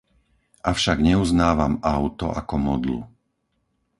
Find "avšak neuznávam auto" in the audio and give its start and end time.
0.71-2.27